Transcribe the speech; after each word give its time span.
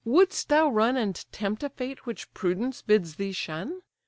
wouldst 0.03 0.49
thou 0.49 0.67
run, 0.67 0.97
And 0.97 1.23
tempt 1.31 1.61
a 1.61 1.69
fate 1.69 2.07
which 2.07 2.33
prudence 2.33 2.81
bids 2.81 3.17
thee 3.17 3.33
shun? 3.33 3.83